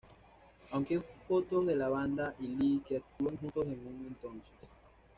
[0.71, 4.49] Aunque hay fotos de la banda y Lee que actúan juntos en un entonces.